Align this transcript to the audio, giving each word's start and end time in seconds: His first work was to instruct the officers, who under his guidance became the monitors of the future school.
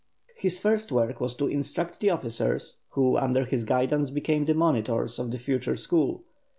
His 0.35 0.57
first 0.59 0.91
work 0.91 1.21
was 1.21 1.35
to 1.35 1.45
instruct 1.47 1.99
the 1.99 2.09
officers, 2.09 2.77
who 2.89 3.17
under 3.17 3.45
his 3.45 3.63
guidance 3.65 4.09
became 4.09 4.45
the 4.45 4.55
monitors 4.55 5.19
of 5.19 5.29
the 5.29 5.37
future 5.37 5.75
school. 5.75 6.23